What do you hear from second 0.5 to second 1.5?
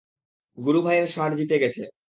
গুরু ভাইয়ের ষাঁড়